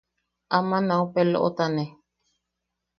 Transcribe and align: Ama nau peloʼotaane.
Ama 0.57 0.77
nau 0.87 1.03
peloʼotaane. 1.13 1.83